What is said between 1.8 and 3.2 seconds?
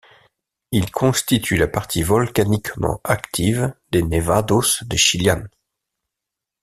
volcaniquement